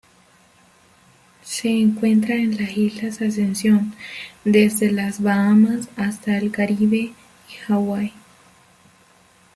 [1.43, 3.93] Se encuentra en la Isla Ascensión,
[4.43, 7.13] desde las Bahamas hasta el Caribe
[7.49, 8.11] y Hawái.